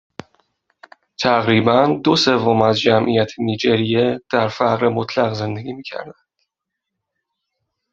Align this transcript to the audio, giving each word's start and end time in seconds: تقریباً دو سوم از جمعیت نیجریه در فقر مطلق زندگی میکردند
تقریباً 1.21 1.99
دو 2.03 2.15
سوم 2.15 2.61
از 2.61 2.79
جمعیت 2.79 3.31
نیجریه 3.39 4.21
در 4.31 4.47
فقر 4.47 4.87
مطلق 4.89 5.33
زندگی 5.33 5.73
میکردند 5.73 6.25